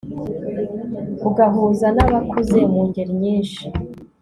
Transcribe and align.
ugahuza 1.27 1.87
n'abakuze 1.95 2.59
mu 2.71 2.81
ngeli 2.87 3.13
nyinshi 3.21 3.65